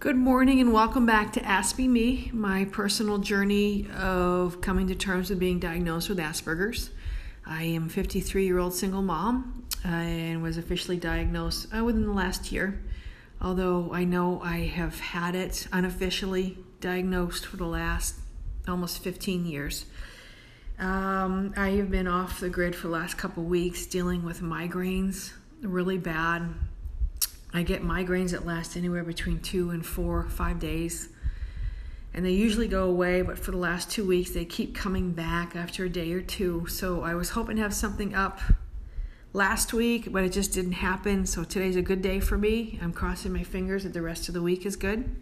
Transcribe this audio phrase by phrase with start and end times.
[0.00, 5.28] Good morning and welcome back to Aspie Me, my personal journey of coming to terms
[5.28, 6.90] with being diagnosed with Asperger's.
[7.44, 12.06] I am a 53 year old single mom uh, and was officially diagnosed uh, within
[12.06, 12.80] the last year,
[13.42, 18.20] although I know I have had it unofficially diagnosed for the last
[18.68, 19.84] almost 15 years.
[20.78, 25.32] Um, I have been off the grid for the last couple weeks dealing with migraines
[25.60, 26.54] really bad
[27.52, 31.08] I get migraines that last anywhere between two and four, five days.
[32.12, 35.54] And they usually go away, but for the last two weeks, they keep coming back
[35.54, 36.66] after a day or two.
[36.66, 38.40] So I was hoping to have something up
[39.32, 41.26] last week, but it just didn't happen.
[41.26, 42.78] So today's a good day for me.
[42.82, 45.14] I'm crossing my fingers that the rest of the week is good.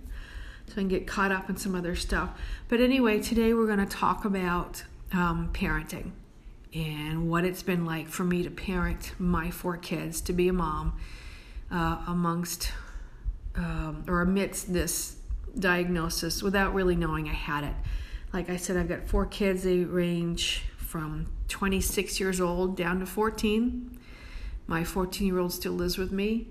[0.69, 2.31] So I can get caught up in some other stuff.
[2.69, 6.11] But anyway, today we're going to talk about um, parenting
[6.75, 10.53] and what it's been like for me to parent my four kids, to be a
[10.53, 10.99] mom
[11.71, 12.73] uh, amongst
[13.57, 15.17] um, or amidst this
[15.59, 17.75] diagnosis without really knowing I had it.
[18.33, 19.63] Like I said, I've got four kids.
[19.63, 23.99] They range from 26 years old down to 14.
[24.67, 26.49] My 14 year old still lives with me,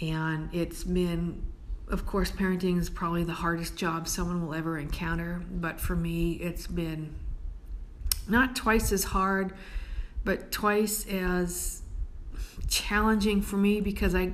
[0.00, 1.42] and it's been,
[1.88, 5.42] of course, parenting is probably the hardest job someone will ever encounter.
[5.48, 7.14] But for me, it's been
[8.28, 9.54] not twice as hard,
[10.24, 11.82] but twice as
[12.68, 14.32] challenging for me because I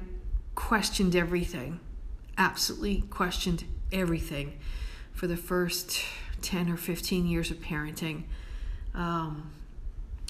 [0.58, 1.78] questioned everything,
[2.36, 4.58] absolutely questioned everything
[5.12, 6.02] for the first
[6.42, 8.24] 10 or 15 years of parenting.
[8.92, 9.52] Um,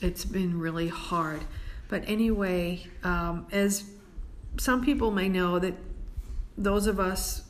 [0.02, 1.40] it's been really hard.
[1.88, 3.84] But anyway, um, as
[4.58, 5.72] some people may know, that
[6.58, 7.44] those of us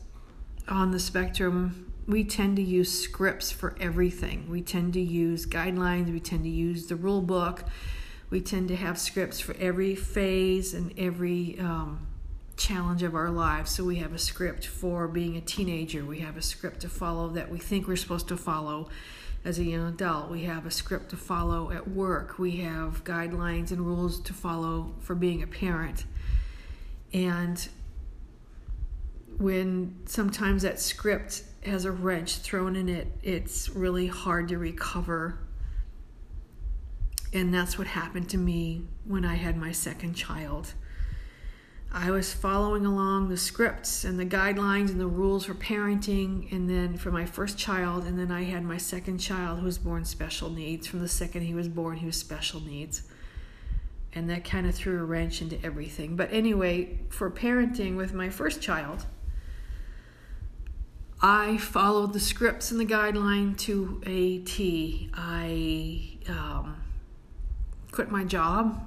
[0.68, 4.48] on the spectrum, we tend to use scripts for everything.
[4.48, 7.64] We tend to use guidelines, we tend to use the rule book,
[8.30, 12.07] we tend to have scripts for every phase and every um,
[12.58, 13.70] challenge of our lives.
[13.70, 17.28] So we have a script for being a teenager, we have a script to follow
[17.30, 18.88] that we think we're supposed to follow
[19.44, 23.70] as a young adult, we have a script to follow at work, we have guidelines
[23.70, 26.04] and rules to follow for being a parent.
[27.14, 27.66] And
[29.38, 35.38] when sometimes that script has a wrench thrown in it, it's really hard to recover.
[37.32, 40.74] And that's what happened to me when I had my second child.
[41.90, 46.68] I was following along the scripts and the guidelines and the rules for parenting, and
[46.68, 50.04] then for my first child, and then I had my second child who was born
[50.04, 50.86] special needs.
[50.86, 53.02] From the second he was born, he was special needs.
[54.12, 56.14] And that kind of threw a wrench into everything.
[56.14, 59.06] But anyway, for parenting with my first child,
[61.22, 65.10] I followed the scripts and the guideline to a T.
[65.14, 66.82] I um,
[67.92, 68.86] quit my job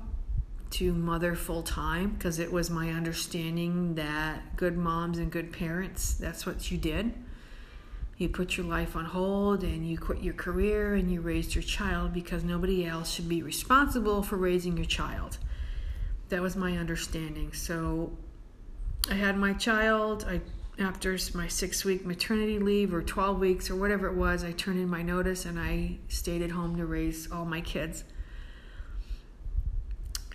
[0.72, 6.14] to mother full time because it was my understanding that good moms and good parents,
[6.14, 7.14] that's what you did.
[8.18, 11.64] You put your life on hold and you quit your career and you raised your
[11.64, 15.38] child because nobody else should be responsible for raising your child.
[16.30, 17.54] That was my understanding.
[17.54, 18.12] So
[19.10, 20.26] I had my child.
[20.28, 20.42] I
[20.80, 24.80] after my six week maternity leave or 12 weeks or whatever it was, I turned
[24.80, 28.04] in my notice and I stayed at home to raise all my kids.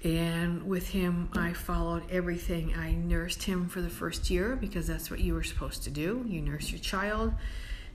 [0.07, 2.73] And with him, I followed everything.
[2.77, 6.25] I nursed him for the first year because that's what you were supposed to do.
[6.29, 7.35] You nurse your child.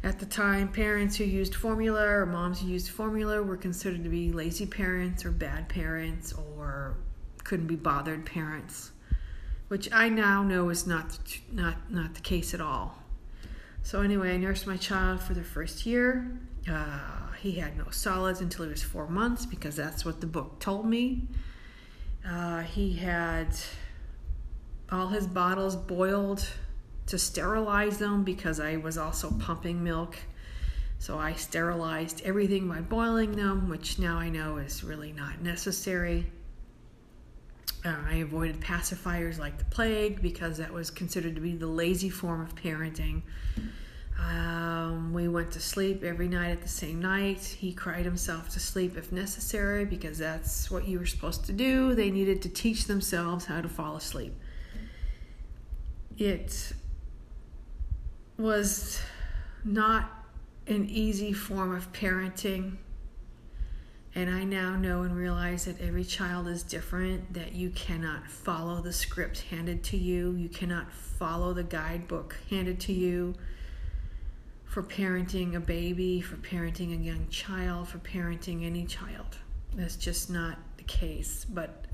[0.04, 4.10] At the time, parents who used formula or moms who used formula were considered to
[4.10, 6.98] be lazy parents or bad parents or
[7.46, 8.92] couldn't be bothered parents,
[9.70, 11.18] which I now know is not
[11.50, 12.98] not not the case at all.
[13.84, 16.42] So anyway, I nursed my child for the first year.
[16.70, 20.60] Uh, he had no solids until he was four months because that's what the book
[20.60, 21.30] told me.
[22.28, 23.56] Uh, he had
[24.92, 26.48] all his bottles boiled
[27.08, 30.18] to sterilize them because I was also pumping milk.
[31.00, 36.32] So I sterilized everything by boiling them, which now I know is really not necessary.
[37.84, 42.10] Uh, I avoided pacifiers like the plague because that was considered to be the lazy
[42.10, 43.24] form of parenting.
[44.30, 47.44] Um, we went to sleep every night at the same night.
[47.44, 51.96] He cried himself to sleep if necessary because that's what you were supposed to do.
[51.96, 54.34] They needed to teach themselves how to fall asleep.
[56.18, 56.74] It
[58.38, 59.02] was
[59.64, 60.10] not
[60.68, 62.78] an easy form of parenting.
[64.14, 68.82] And I now know and realize that every child is different, that you cannot follow
[68.82, 73.36] the script handed to you, you cannot follow the guidebook handed to you
[74.72, 79.38] for parenting a baby, for parenting a young child, for parenting any child.
[79.76, 81.88] That's just not the case, but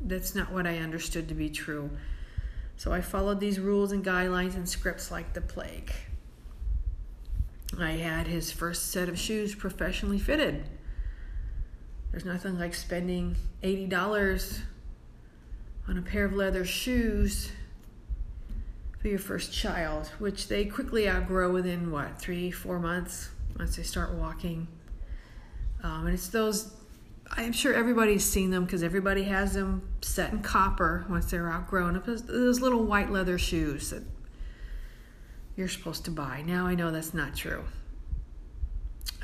[0.00, 1.88] that's not what I understood to be true.
[2.76, 5.92] So I followed these rules and guidelines and scripts like the plague.
[7.78, 10.64] I had his first set of shoes professionally fitted.
[12.10, 14.62] There's nothing like spending $80
[15.86, 17.52] on a pair of leather shoes
[19.00, 23.82] for your first child, which they quickly outgrow within what, three, four months once they
[23.82, 24.68] start walking.
[25.82, 26.74] Um, and it's those,
[27.30, 32.02] I'm sure everybody's seen them because everybody has them set in copper once they're outgrown.
[32.04, 34.02] Those little white leather shoes that
[35.56, 36.42] you're supposed to buy.
[36.46, 37.64] Now I know that's not true.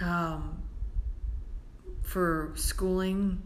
[0.00, 0.62] Um,
[2.02, 3.42] for schooling,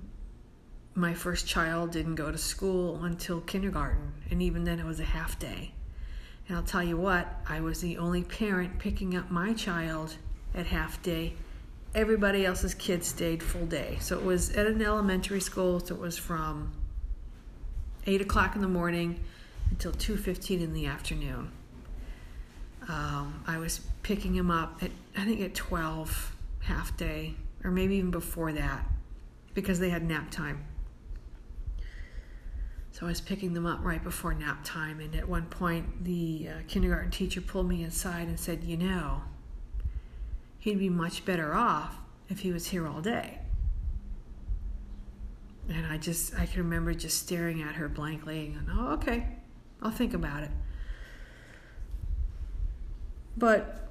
[0.94, 5.04] my first child didn't go to school until kindergarten, and even then it was a
[5.04, 5.72] half day.
[6.50, 10.16] And I'll tell you what, I was the only parent picking up my child
[10.52, 11.34] at half day.
[11.94, 13.98] Everybody else's kids stayed full day.
[14.00, 16.72] So it was at an elementary school, so it was from
[18.04, 19.20] 8 o'clock in the morning
[19.70, 21.52] until 2.15 in the afternoon.
[22.88, 27.94] Um, I was picking him up at, I think at 12, half day, or maybe
[27.94, 28.84] even before that,
[29.54, 30.64] because they had nap time.
[32.92, 36.48] So I was picking them up right before nap time, and at one point, the
[36.48, 39.22] uh, kindergarten teacher pulled me inside and said, You know,
[40.58, 41.98] he'd be much better off
[42.28, 43.38] if he was here all day.
[45.68, 49.26] And I just, I can remember just staring at her blankly and, going, oh, okay,
[49.80, 50.50] I'll think about it.
[53.36, 53.88] But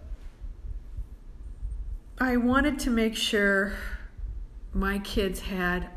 [2.19, 3.74] I wanted to make sure
[4.74, 5.90] my kids had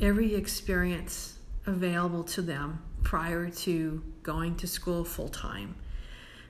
[0.00, 1.35] every experience
[1.66, 5.76] available to them prior to going to school full time.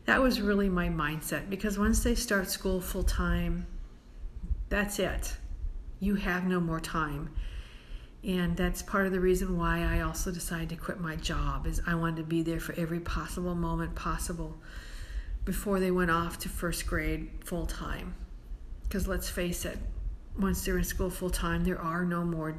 [0.06, 3.66] That was really my mindset because once they start school full time,
[4.68, 5.36] that's it.
[6.00, 7.30] You have no more time.
[8.22, 11.80] And that's part of the reason why I also decided to quit my job is
[11.86, 14.58] I wanted to be there for every possible moment possible
[15.44, 18.14] before they went off to first grade full time.
[18.82, 19.78] Because let's face it,
[20.38, 22.56] once they're in school full time, there are no more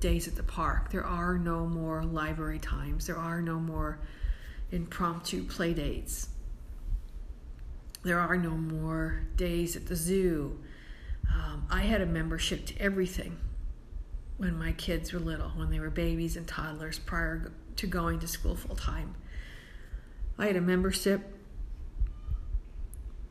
[0.00, 0.90] days at the park.
[0.90, 3.06] There are no more library times.
[3.06, 3.98] There are no more
[4.70, 6.28] impromptu play dates.
[8.02, 10.60] There are no more days at the zoo.
[11.32, 13.38] Um, I had a membership to everything
[14.36, 18.28] when my kids were little, when they were babies and toddlers prior to going to
[18.28, 19.14] school full time.
[20.38, 21.22] I had a membership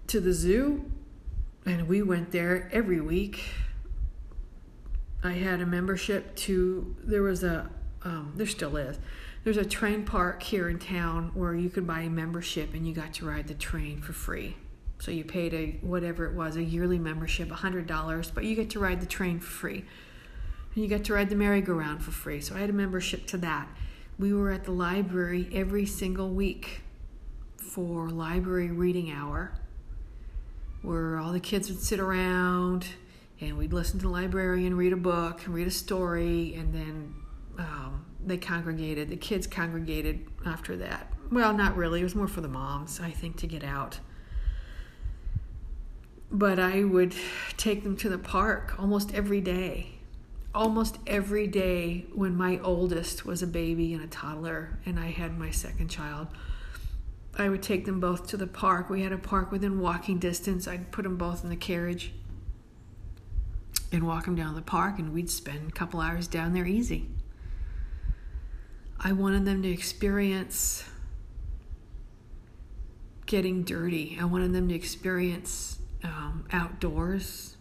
[0.08, 0.92] to the zoo
[1.66, 3.44] and we went there every week.
[5.26, 7.70] I had a membership to, there was a,
[8.04, 9.00] um, there still is,
[9.44, 12.94] there's a train park here in town where you could buy a membership and you
[12.94, 14.58] got to ride the train for free.
[15.00, 18.80] So you paid a whatever it was, a yearly membership, $100, but you get to
[18.80, 19.86] ride the train for free.
[20.74, 22.42] And you get to ride the merry-go-round for free.
[22.42, 23.68] So I had a membership to that.
[24.18, 26.82] We were at the library every single week
[27.58, 29.52] for library reading hour
[30.82, 32.88] where all the kids would sit around
[33.42, 37.14] and we'd listen to the librarian read a book and read a story and then
[37.58, 42.42] um, they congregated the kids congregated after that well not really it was more for
[42.42, 44.00] the moms i think to get out
[46.32, 47.14] but i would
[47.58, 49.92] take them to the park almost every day
[50.54, 55.38] almost every day when my oldest was a baby and a toddler and i had
[55.38, 56.28] my second child
[57.38, 58.90] I would take them both to the park.
[58.90, 60.70] We had a park within walking distance.
[60.70, 62.14] I'd put them both in the carriage
[63.92, 67.10] and walk them down the park, and we'd spend a couple hours down there easy.
[69.00, 70.84] I wanted them to experience
[73.26, 74.18] getting dirty.
[74.20, 77.58] I wanted them to experience um, outdoors.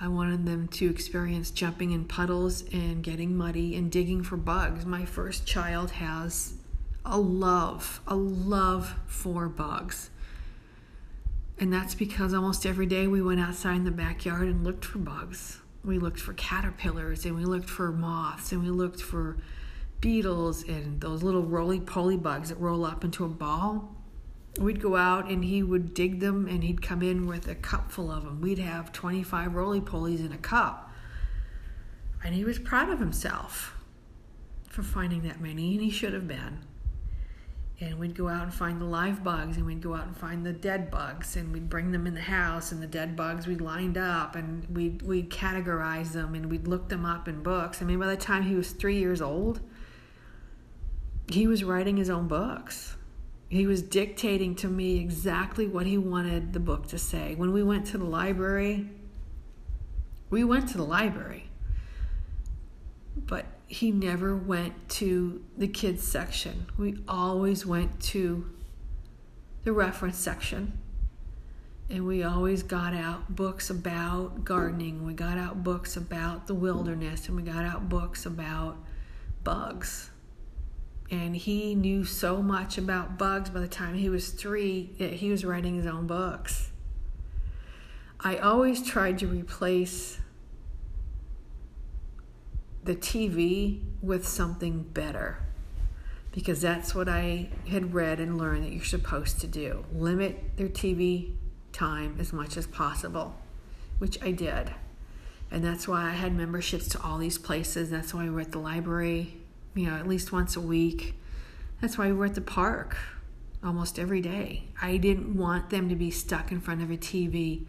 [0.00, 4.84] I wanted them to experience jumping in puddles and getting muddy and digging for bugs.
[4.84, 6.54] My first child has
[7.04, 10.10] a love, a love for bugs.
[11.58, 14.98] And that's because almost every day we went outside in the backyard and looked for
[14.98, 15.60] bugs.
[15.84, 19.38] We looked for caterpillars and we looked for moths and we looked for
[20.00, 23.96] beetles and those little roly poly bugs that roll up into a ball.
[24.58, 27.90] We'd go out and he would dig them and he'd come in with a cup
[27.90, 28.40] full of them.
[28.40, 30.90] We'd have 25 roly polies in a cup.
[32.24, 33.74] And he was proud of himself
[34.68, 36.58] for finding that many, and he should have been
[37.78, 40.46] and we'd go out and find the live bugs and we'd go out and find
[40.46, 43.54] the dead bugs and we'd bring them in the house and the dead bugs we
[43.54, 47.82] lined up and we'd, we'd categorize them and we'd look them up in books.
[47.82, 49.60] I mean by the time he was three years old
[51.28, 52.96] he was writing his own books.
[53.48, 57.34] He was dictating to me exactly what he wanted the book to say.
[57.34, 58.88] When we went to the library
[60.30, 61.50] we went to the library.
[63.16, 66.66] But he never went to the kids section.
[66.78, 68.48] We always went to
[69.64, 70.78] the reference section.
[71.88, 75.04] And we always got out books about gardening.
[75.04, 78.76] We got out books about the wilderness and we got out books about
[79.44, 80.10] bugs.
[81.10, 85.30] And he knew so much about bugs by the time he was three that he
[85.30, 86.70] was writing his own books.
[88.18, 90.18] I always tried to replace
[92.86, 95.42] the TV with something better
[96.32, 99.84] because that's what I had read and learned that you're supposed to do.
[99.92, 101.32] Limit their TV
[101.72, 103.34] time as much as possible,
[103.98, 104.72] which I did.
[105.50, 107.90] And that's why I had memberships to all these places.
[107.90, 109.38] That's why we were at the library,
[109.74, 111.14] you know, at least once a week.
[111.80, 112.96] That's why we were at the park
[113.64, 114.64] almost every day.
[114.80, 117.64] I didn't want them to be stuck in front of a TV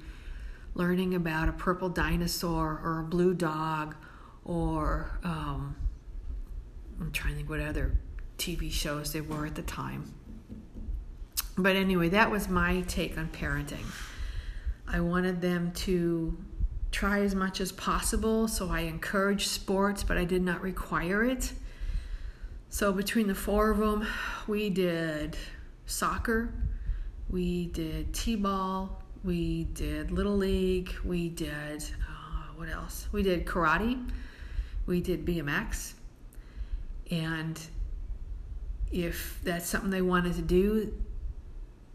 [0.76, 3.96] learning about a purple dinosaur or a blue dog
[4.48, 5.76] or um,
[7.00, 8.00] I'm trying to think what other
[8.38, 10.14] TV shows there were at the time.
[11.58, 13.86] But anyway, that was my take on parenting.
[14.88, 16.38] I wanted them to
[16.92, 21.52] try as much as possible, so I encouraged sports, but I did not require it.
[22.70, 24.08] So between the four of them,
[24.48, 25.36] we did
[25.86, 26.54] soccer,
[27.30, 33.08] we did t-ball, we did little league, we did uh, what else?
[33.12, 34.00] We did karate
[34.88, 35.94] we did BMX.
[37.12, 37.60] And
[38.92, 40.94] if that's something they wanted to do,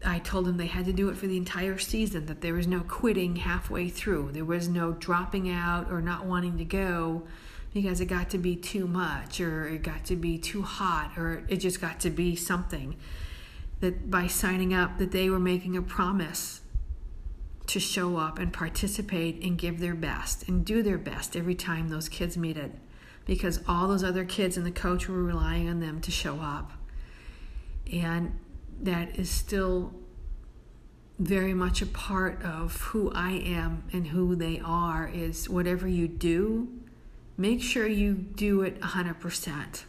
[0.05, 2.67] I told them they had to do it for the entire season, that there was
[2.67, 4.31] no quitting halfway through.
[4.33, 7.23] There was no dropping out or not wanting to go
[7.73, 11.43] because it got to be too much or it got to be too hot or
[11.47, 12.95] it just got to be something.
[13.79, 16.61] That by signing up that they were making a promise
[17.73, 21.89] to show up and participate and give their best and do their best every time
[21.89, 22.71] those kids meet it
[23.25, 26.73] because all those other kids and the coach were relying on them to show up.
[27.91, 28.39] And
[28.79, 29.91] that is still
[31.17, 36.07] very much a part of who I am and who they are is whatever you
[36.07, 36.67] do,
[37.37, 39.83] make sure you do it 100%.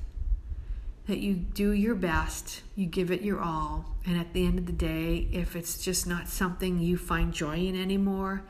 [1.07, 4.67] That you do your best, you give it your all, and at the end of
[4.67, 8.43] the day, if it's just not something you find joy in anymore,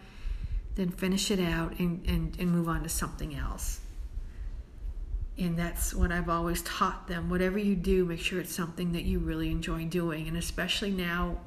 [0.76, 3.80] then finish it out and, and, and move on to something else.
[5.36, 7.28] And that's what I've always taught them.
[7.28, 10.28] Whatever you do, make sure it's something that you really enjoy doing.
[10.28, 11.38] And especially now,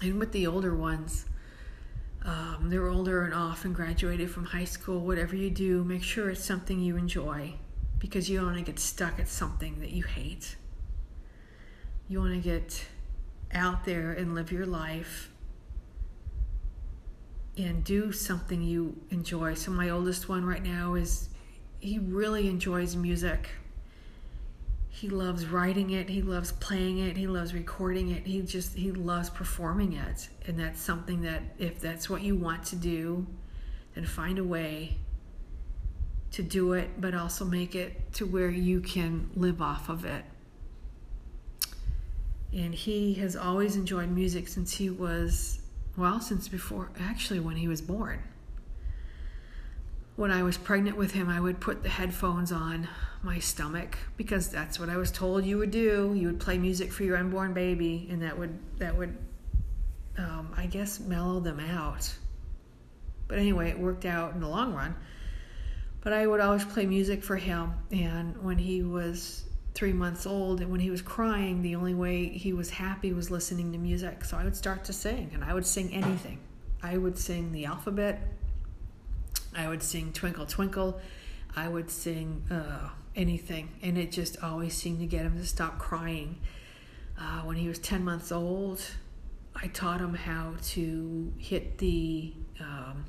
[0.00, 1.26] and with the older ones,
[2.24, 5.00] um, they're older and off and graduated from high school.
[5.00, 7.54] Whatever you do, make sure it's something you enjoy
[8.02, 10.56] because you don't want to get stuck at something that you hate.
[12.08, 12.84] You want to get
[13.52, 15.30] out there and live your life
[17.56, 19.54] and do something you enjoy.
[19.54, 21.28] So, my oldest one right now is
[21.78, 23.50] he really enjoys music.
[24.88, 28.26] He loves writing it, he loves playing it, he loves recording it.
[28.26, 30.28] He just he loves performing it.
[30.46, 33.28] And that's something that if that's what you want to do,
[33.94, 34.96] then find a way
[36.32, 40.24] to do it, but also make it to where you can live off of it.
[42.52, 45.60] And he has always enjoyed music since he was,
[45.96, 48.22] well, since before, actually, when he was born
[50.16, 52.88] when I was pregnant with him, I would put the headphones on
[53.22, 56.12] my stomach because that's what I was told you would do.
[56.14, 59.16] You would play music for your unborn baby, and that would that would,
[60.18, 62.12] um, I guess, mellow them out.
[63.26, 64.94] But anyway, it worked out in the long run.
[66.02, 69.44] But I would always play music for him, and when he was
[69.74, 73.30] three months old, and when he was crying, the only way he was happy was
[73.30, 74.24] listening to music.
[74.24, 76.40] So I would start to sing, and I would sing anything.
[76.82, 78.20] I would sing the alphabet
[79.54, 81.00] I would sing Twinkle Twinkle.
[81.54, 85.78] I would sing uh, anything, and it just always seemed to get him to stop
[85.78, 86.38] crying.
[87.18, 88.82] Uh, when he was 10 months old,
[89.54, 93.04] I taught him how to hit the um,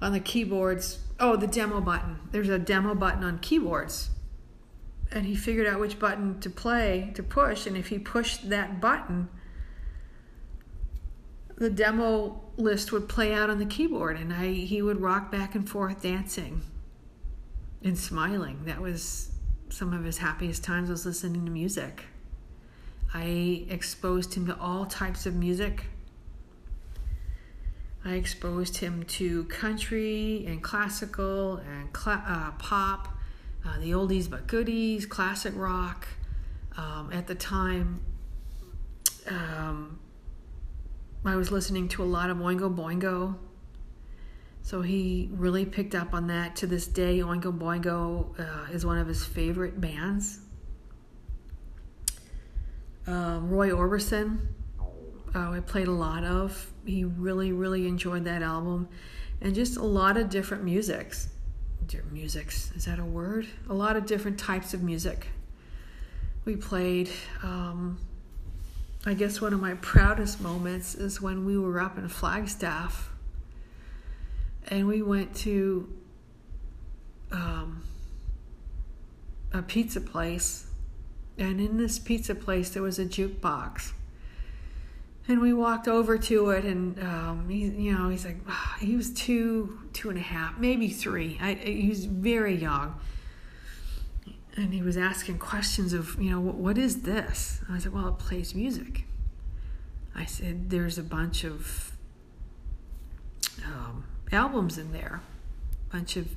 [0.00, 1.00] on the keyboards.
[1.18, 2.18] Oh, the demo button.
[2.30, 4.10] There's a demo button on keyboards.
[5.12, 8.80] And he figured out which button to play, to push, and if he pushed that
[8.80, 9.28] button,
[11.56, 15.54] the demo list would play out on the keyboard and I he would rock back
[15.54, 16.62] and forth dancing
[17.82, 18.64] and smiling.
[18.64, 19.30] That was
[19.68, 22.04] some of his happiest times was listening to music.
[23.12, 25.84] I exposed him to all types of music.
[28.04, 33.08] I exposed him to country and classical and cl- uh, pop,
[33.64, 36.06] uh, the oldies but goodies, classic rock.
[36.76, 38.00] Um, at the time,
[39.26, 39.98] um,
[41.24, 43.36] I was listening to a lot of Oingo Boingo.
[44.60, 46.56] So he really picked up on that.
[46.56, 50.40] To this day, Oingo Boingo uh, is one of his favorite bands.
[53.06, 54.40] Um, Roy Orbison,
[55.34, 56.70] uh, I played a lot of.
[56.84, 58.88] He really, really enjoyed that album,
[59.40, 61.28] and just a lot of different musics.
[62.10, 63.46] Musics is that a word?
[63.68, 65.28] A lot of different types of music.
[66.44, 67.10] We played.
[67.42, 67.98] Um,
[69.06, 73.10] I guess one of my proudest moments is when we were up in Flagstaff
[74.68, 75.92] and we went to
[77.30, 77.82] um,
[79.52, 80.66] a pizza place.
[81.36, 83.92] And in this pizza place, there was a jukebox.
[85.26, 88.36] And we walked over to it, and um, he, you know, he's like,
[88.78, 91.38] he was two, two and a half, maybe three.
[91.40, 93.00] I, he was very young
[94.56, 97.60] and he was asking questions of, you know, what is this?
[97.68, 99.04] I said, well, it plays music.
[100.14, 101.92] I said, there's a bunch of
[103.64, 105.22] um, albums in there,
[105.90, 106.28] a bunch of,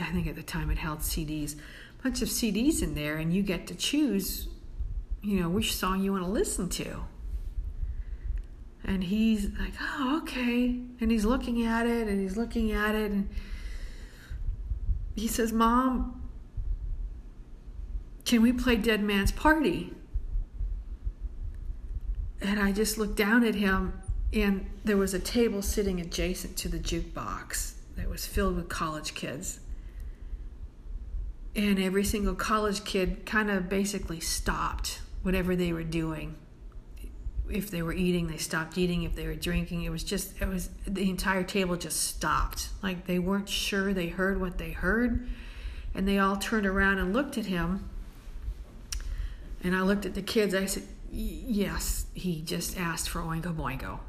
[0.00, 1.56] I think at the time it held CDs,
[2.00, 4.48] a bunch of CDs in there, and you get to choose,
[5.22, 7.04] you know, which song you want to listen to.
[8.84, 10.78] And he's like, oh, okay.
[11.00, 13.10] And he's looking at it and he's looking at it.
[13.10, 13.30] And
[15.14, 16.22] he says, Mom,
[18.24, 19.92] can we play Dead Man's Party?
[22.40, 23.94] And I just looked down at him,
[24.32, 29.14] and there was a table sitting adjacent to the jukebox that was filled with college
[29.14, 29.60] kids.
[31.56, 36.36] And every single college kid kind of basically stopped whatever they were doing.
[37.50, 39.02] If they were eating, they stopped eating.
[39.02, 42.68] If they were drinking, it was just, it was, the entire table just stopped.
[42.82, 45.28] Like they weren't sure they heard what they heard.
[45.94, 47.88] And they all turned around and looked at him
[49.64, 50.54] and I looked at the kids.
[50.54, 54.00] I said, Yes, he just asked for Oingo Boingo.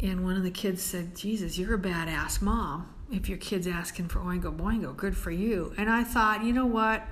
[0.00, 4.08] And one of the kids said, Jesus, you're a badass mom if your kid's asking
[4.08, 4.94] for Oingo Boingo.
[4.94, 5.74] Good for you.
[5.78, 7.02] And I thought, you know what?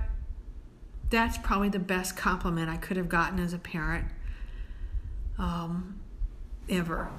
[1.09, 4.05] That's probably the best compliment I could have gotten as a parent
[5.37, 5.99] um,
[6.69, 7.09] ever.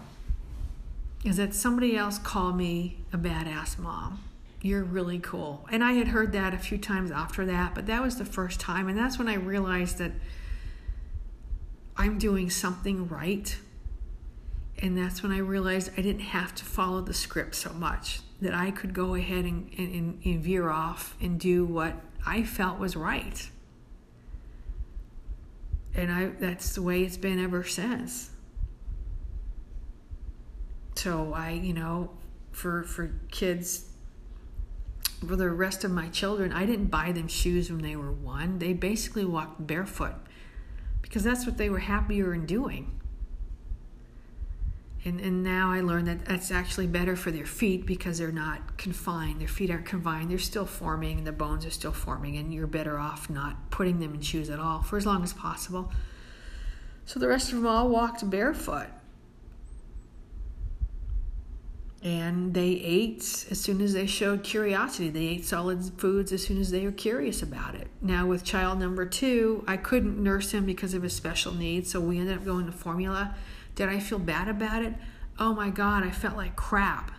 [1.24, 4.20] Is that somebody else called me a badass mom
[4.66, 5.66] you're really cool.
[5.70, 8.58] And I had heard that a few times after that, but that was the first
[8.58, 8.88] time.
[8.88, 10.12] And that's when I realized that
[11.96, 13.56] I'm doing something right.
[14.80, 18.54] And that's when I realized I didn't have to follow the script so much, that
[18.54, 21.94] I could go ahead and, and, and veer off and do what
[22.26, 23.48] I felt was right.
[25.96, 28.30] And I that's the way it's been ever since.
[30.94, 32.10] So I, you know,
[32.52, 33.86] for for kids
[35.26, 38.58] for the rest of my children, I didn't buy them shoes when they were one.
[38.58, 40.14] They basically walked barefoot
[41.00, 43.00] because that's what they were happier in doing.
[45.06, 48.76] And, and now I learned that that's actually better for their feet because they're not
[48.76, 49.40] confined.
[49.40, 50.32] Their feet aren't confined.
[50.32, 54.00] They're still forming, and the bones are still forming, and you're better off not putting
[54.00, 55.92] them in shoes at all for as long as possible.
[57.04, 58.88] So the rest of them all walked barefoot
[62.02, 65.08] and they ate as soon as they showed curiosity.
[65.08, 67.88] They ate solid foods as soon as they were curious about it.
[68.00, 72.00] Now, with child number two, I couldn't nurse him because of his special needs, so
[72.00, 73.34] we ended up going to formula.
[73.76, 74.94] Did I feel bad about it?
[75.38, 77.12] Oh my God, I felt like crap.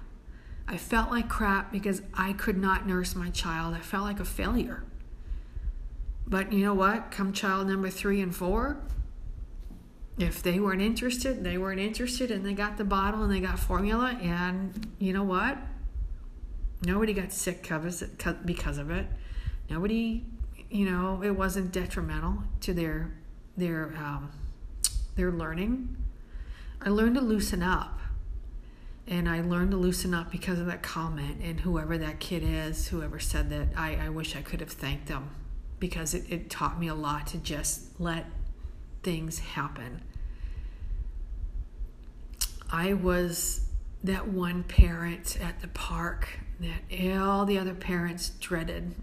[0.67, 3.73] I felt like crap because I could not nurse my child.
[3.73, 4.83] I felt like a failure.
[6.27, 7.09] But you know what?
[7.09, 8.77] Come child number three and four,
[10.17, 13.59] if they weren't interested, they weren't interested, and they got the bottle and they got
[13.59, 15.57] formula, and you know what?
[16.83, 17.67] Nobody got sick
[18.45, 19.05] because of it.
[19.69, 20.25] Nobody,
[20.69, 23.13] you know, it wasn't detrimental to their
[23.55, 24.31] their um,
[25.15, 25.95] their learning.
[26.81, 27.99] I learned to loosen up,
[29.07, 31.41] and I learned to loosen up because of that comment.
[31.41, 35.07] And whoever that kid is, whoever said that, I, I wish I could have thanked
[35.07, 35.31] them
[35.79, 38.25] because it, it taught me a lot to just let
[39.03, 40.01] things happen.
[42.71, 43.67] I was
[44.03, 48.95] that one parent at the park that all the other parents dreaded.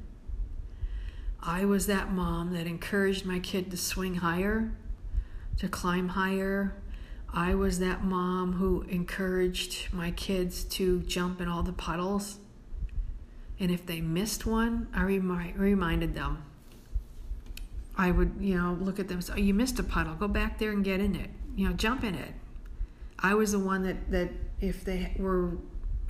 [1.43, 4.73] I was that mom that encouraged my kid to swing higher,
[5.59, 6.75] to climb higher.
[7.35, 12.39] I was that mom who encouraged my kids to jump in all the puddles.
[13.59, 16.45] And if they missed one, I remi- reminded them.
[17.97, 19.21] I would, you know, look at them.
[19.21, 20.15] So you missed a puddle.
[20.15, 21.31] Go back there and get in it.
[21.57, 22.35] You know, jump in it.
[23.19, 25.59] I was the one that, that if they were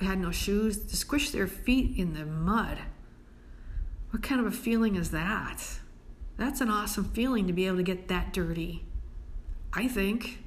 [0.01, 2.79] had no shoes, to squish their feet in the mud.
[4.11, 5.63] What kind of a feeling is that?
[6.37, 8.85] That's an awesome feeling to be able to get that dirty.
[9.73, 10.39] I think.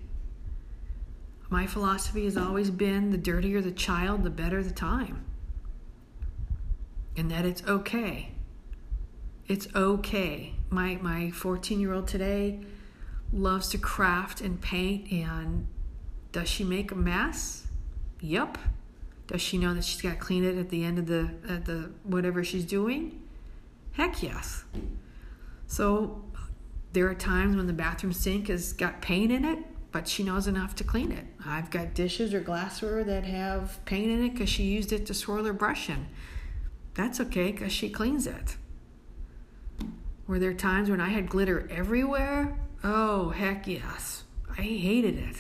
[1.51, 5.25] My philosophy has always been the dirtier the child, the better the time.
[7.17, 8.31] and that it's okay.
[9.49, 10.55] It's okay.
[10.71, 12.61] My my 14 year old today
[13.33, 15.67] loves to craft and paint, and
[16.33, 17.67] does she make a mess?
[18.21, 18.59] Yep.
[19.27, 21.65] Does she know that she's got to clean it at the end of the at
[21.65, 23.21] the whatever she's doing?
[23.93, 24.65] Heck yes.
[25.67, 26.23] So
[26.93, 29.59] there are times when the bathroom sink has got paint in it,
[29.91, 31.25] but she knows enough to clean it.
[31.45, 35.15] I've got dishes or glassware that have paint in it because she used it to
[35.15, 36.09] swirl her brush in.
[36.95, 38.57] That's okay because she cleans it.
[40.27, 42.59] Were there times when I had glitter everywhere?
[42.85, 44.25] Oh, heck yes.
[44.51, 45.37] I hated it.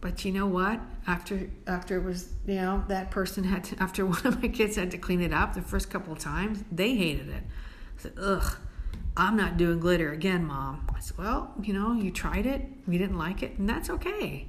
[0.00, 0.80] But you know what?
[1.06, 4.76] After after it was you know that person had to, after one of my kids
[4.76, 7.42] had to clean it up the first couple of times, they hated it.
[7.98, 8.56] I said, "Ugh,
[9.16, 12.98] I'm not doing glitter again, mom." I said, "Well, you know, you tried it, you
[12.98, 14.48] didn't like it, and that's okay."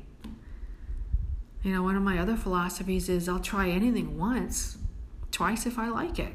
[1.64, 4.78] You know, one of my other philosophies is I'll try anything once,
[5.32, 6.34] twice if I like it.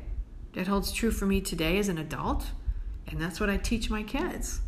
[0.55, 2.53] That holds true for me today as an adult,
[3.07, 4.61] and that's what I teach my kids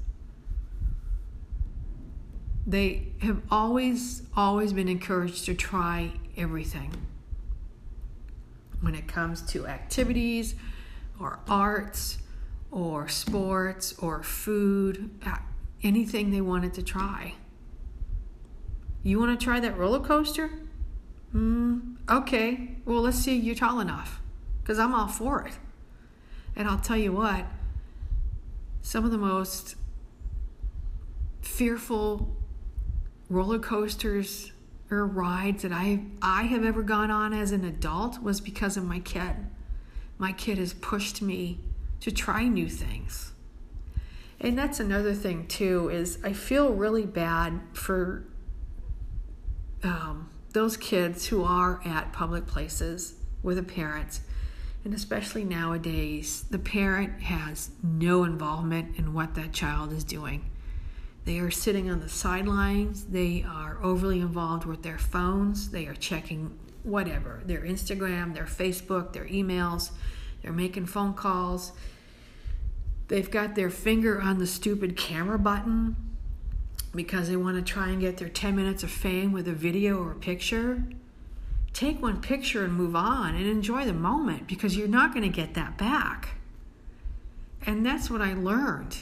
[2.70, 6.92] they have always, always been encouraged to try everything.
[8.80, 10.54] When it comes to activities
[11.18, 12.18] or arts
[12.70, 15.10] or sports or food,
[15.82, 17.34] anything they wanted to try.
[19.02, 20.50] You want to try that roller coaster?
[21.34, 24.20] Mm, okay, well, let's see you're tall enough
[24.62, 25.54] because I'm all for it.
[26.54, 27.46] And I'll tell you what,
[28.82, 29.76] some of the most
[31.40, 32.36] fearful
[33.28, 34.52] roller coasters
[34.90, 38.84] or rides that I I have ever gone on as an adult was because of
[38.84, 39.36] my kid.
[40.18, 41.60] My kid has pushed me
[42.00, 43.32] to try new things.
[44.40, 48.24] And that's another thing too is I feel really bad for
[49.82, 54.20] um, those kids who are at public places with a parent.
[54.84, 60.50] And especially nowadays, the parent has no involvement in what that child is doing.
[61.26, 63.04] They are sitting on the sidelines.
[63.04, 65.70] They are overly involved with their phones.
[65.70, 69.90] They are checking whatever their Instagram, their Facebook, their emails.
[70.42, 71.72] They're making phone calls.
[73.08, 75.96] They've got their finger on the stupid camera button
[76.94, 79.98] because they want to try and get their 10 minutes of fame with a video
[80.02, 80.84] or a picture.
[81.72, 85.34] Take one picture and move on and enjoy the moment because you're not going to
[85.34, 86.36] get that back.
[87.66, 88.96] And that's what I learned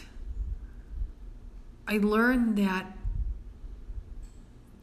[1.88, 2.97] I learned that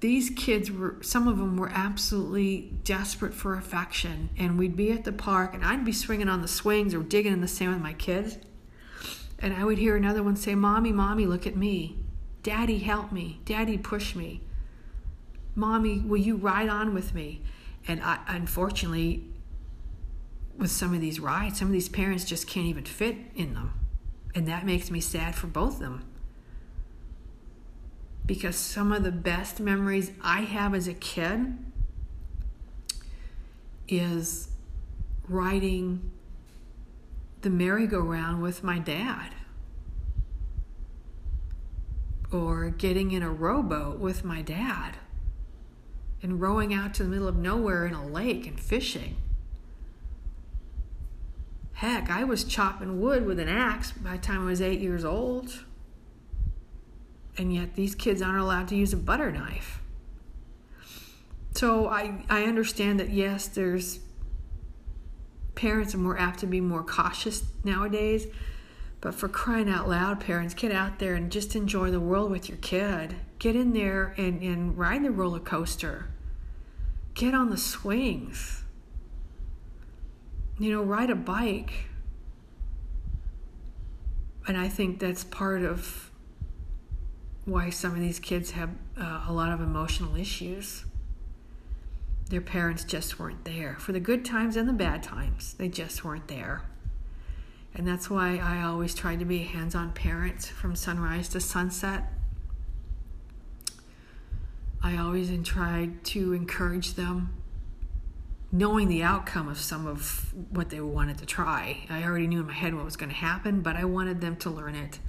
[0.06, 5.04] these kids were some of them were absolutely desperate for affection and we'd be at
[5.04, 7.82] the park and I'd be swinging on the swings or digging in the sand with
[7.82, 8.38] my kids.
[9.40, 11.98] And I would hear another one say mommy mommy look at me.
[12.44, 13.42] Daddy help me.
[13.46, 14.42] Daddy push me.
[15.56, 17.42] Mommy will you ride on with me?
[17.88, 19.26] And I unfortunately
[20.56, 23.74] with some of these rides some of these parents just can't even fit in them.
[24.36, 26.06] And that makes me sad for both of them
[28.26, 31.58] because some of the best memories I have as a kid
[33.88, 34.50] is
[35.28, 36.12] riding
[37.42, 39.34] the merry-go-round with my dad
[42.32, 44.98] or getting in a rowboat with my dad
[46.24, 49.18] and rowing out to the middle of nowhere in a lake and fishing.
[51.74, 55.06] Heck, I was chopping wood with an axe by the time I was eight years
[55.06, 55.66] old
[57.38, 59.82] and yet these kids aren't allowed to use a butter knife.
[61.54, 64.00] So I, I understand that yes, there's
[65.56, 68.28] parents are more apt to be more cautious nowadays,
[69.00, 72.50] but for crying out loud, parents, get out there and just enjoy the world with
[72.50, 73.16] your kid.
[73.40, 76.10] Get in there and, and ride the roller coaster.
[77.14, 78.64] Get on the swings.
[80.60, 81.86] You know, ride a bike.
[84.48, 86.12] And I think that's part of
[87.46, 90.84] why some of these kids have uh, a lot of emotional issues.
[92.30, 95.54] Their parents just weren't there for the good times and the bad times.
[95.54, 96.64] They just weren't there.
[97.76, 101.40] And that's why I always tried to be a hands on parent from sunrise to
[101.40, 102.06] sunset.
[104.82, 107.36] I always tried to encourage them,
[108.52, 111.86] knowing the outcome of some of what they wanted to try.
[111.90, 114.36] I already knew in my head what was going to happen, but I wanted them
[114.38, 115.00] to learn it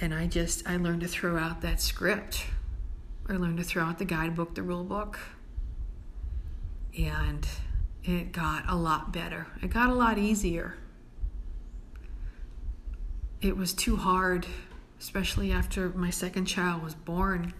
[0.00, 2.46] and I just I learned to throw out that script.
[3.28, 5.18] I learned to throw out the guidebook, the rule book.
[6.98, 7.46] And
[8.04, 9.48] it got a lot better.
[9.62, 10.76] It got a lot easier.
[13.40, 14.46] It was too hard,
[14.98, 17.52] especially after my second child was born.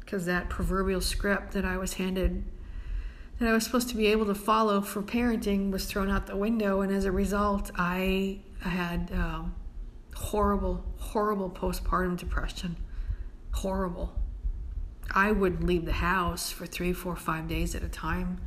[0.00, 2.44] Because that proverbial script that I was handed
[3.38, 6.36] that I was supposed to be able to follow for parenting was thrown out the
[6.36, 9.54] window, and as a result, I had um,
[10.18, 12.76] horrible, horrible postpartum depression.
[13.52, 14.12] Horrible.
[15.10, 18.40] I wouldn't leave the house for three, four, five days at a time.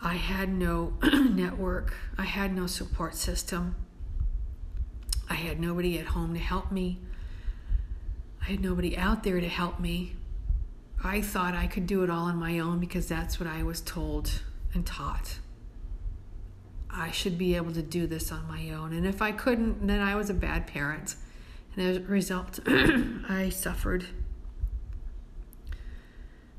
[0.00, 3.76] I had no network, I had no support system.
[5.28, 7.00] I had nobody at home to help me.
[8.42, 10.14] I had nobody out there to help me.
[11.02, 13.80] I thought I could do it all on my own because that's what I was
[13.80, 14.42] told
[14.74, 15.38] and taught.
[16.96, 18.92] I should be able to do this on my own.
[18.92, 21.16] And if I couldn't, then I was a bad parent.
[21.74, 24.06] And as a result, I suffered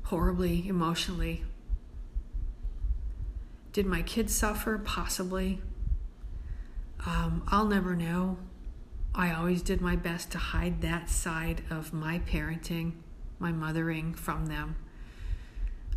[0.04, 1.44] horribly emotionally.
[3.72, 4.78] Did my kids suffer?
[4.78, 5.60] Possibly.
[7.04, 8.38] Um, I'll never know.
[9.14, 12.92] I always did my best to hide that side of my parenting,
[13.38, 14.76] my mothering from them.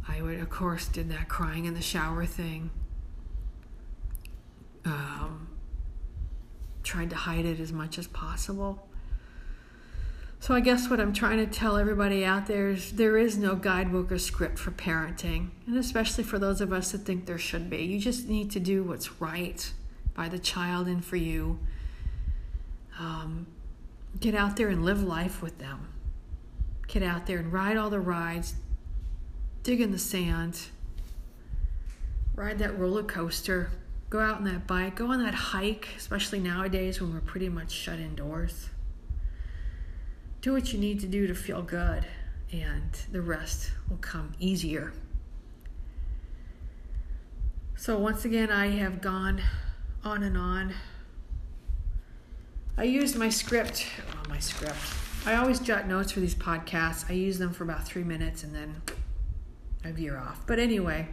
[0.07, 2.71] I would, of course, did that crying in the shower thing.
[4.89, 5.47] Um,
[6.83, 8.87] tried to hide it as much as possible.
[10.39, 13.55] So I guess what I'm trying to tell everybody out there is there is no
[13.55, 17.69] guidebook or script for parenting, and especially for those of us that think there should
[17.69, 17.83] be.
[17.83, 19.71] You just need to do what's right
[20.15, 21.59] by the child and for you
[22.99, 23.47] um,
[24.19, 25.87] get out there and live life with them.
[26.87, 28.55] Get out there and ride all the rides,
[29.63, 30.61] dig in the sand,
[32.33, 33.71] ride that roller coaster,
[34.09, 37.71] go out on that bike, go on that hike, especially nowadays when we're pretty much
[37.71, 38.69] shut indoors.
[40.41, 42.05] Do what you need to do to feel good,
[42.51, 44.93] and the rest will come easier.
[47.75, 49.41] So, once again, I have gone
[50.03, 50.73] on and on
[52.79, 53.87] I used my script.
[54.09, 54.77] Oh, my script.
[55.25, 57.09] I always jot notes for these podcasts.
[57.09, 58.81] I use them for about three minutes and then
[59.83, 60.47] I veer off.
[60.47, 61.09] But anyway,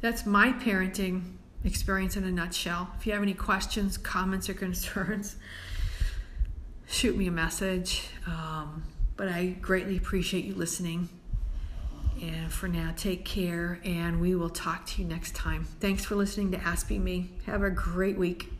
[0.00, 1.34] that's my parenting
[1.64, 2.90] experience in a nutshell.
[2.98, 5.36] If you have any questions, comments, or concerns,
[6.86, 8.08] shoot me a message.
[8.26, 8.84] Um,
[9.16, 11.08] but I greatly appreciate you listening.
[12.20, 15.64] And for now, take care, and we will talk to you next time.
[15.80, 17.30] Thanks for listening to Ask Me.
[17.46, 18.57] Have a great week.